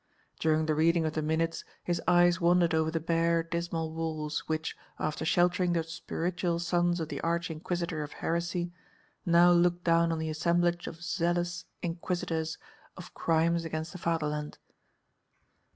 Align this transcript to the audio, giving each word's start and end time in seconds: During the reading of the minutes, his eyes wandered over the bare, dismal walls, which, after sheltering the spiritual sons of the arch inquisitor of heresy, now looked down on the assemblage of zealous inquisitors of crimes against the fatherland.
During 0.39 0.65
the 0.65 0.73
reading 0.73 1.05
of 1.05 1.13
the 1.13 1.21
minutes, 1.21 1.63
his 1.83 2.01
eyes 2.07 2.41
wandered 2.41 2.73
over 2.73 2.89
the 2.89 2.99
bare, 2.99 3.43
dismal 3.43 3.93
walls, 3.93 4.39
which, 4.47 4.75
after 4.97 5.25
sheltering 5.25 5.73
the 5.73 5.83
spiritual 5.83 6.57
sons 6.57 6.99
of 6.99 7.09
the 7.09 7.21
arch 7.21 7.51
inquisitor 7.51 8.01
of 8.01 8.13
heresy, 8.13 8.71
now 9.27 9.51
looked 9.51 9.83
down 9.83 10.11
on 10.11 10.17
the 10.17 10.31
assemblage 10.31 10.87
of 10.87 11.03
zealous 11.03 11.65
inquisitors 11.83 12.57
of 12.97 13.13
crimes 13.13 13.63
against 13.63 13.91
the 13.91 13.99
fatherland. 13.99 14.57